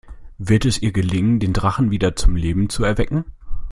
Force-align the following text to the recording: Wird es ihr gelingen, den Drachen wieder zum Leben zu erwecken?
Wird 0.39 0.65
es 0.65 0.81
ihr 0.81 0.91
gelingen, 0.93 1.39
den 1.39 1.53
Drachen 1.53 1.91
wieder 1.91 2.15
zum 2.15 2.35
Leben 2.35 2.69
zu 2.69 2.83
erwecken? 2.83 3.23